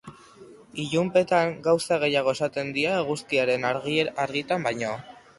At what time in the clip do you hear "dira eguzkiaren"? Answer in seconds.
2.77-3.67